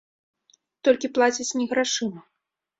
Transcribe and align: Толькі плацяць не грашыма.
Толькі 0.89 1.13
плацяць 1.19 1.47
не 1.61 1.71
грашыма. 1.77 2.29